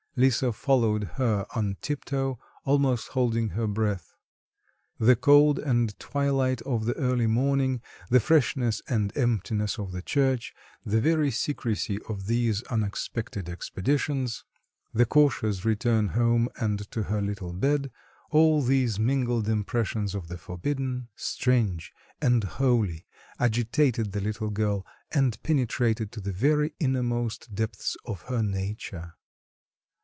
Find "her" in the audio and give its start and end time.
1.15-1.45, 3.51-3.65, 17.03-17.21, 28.23-28.43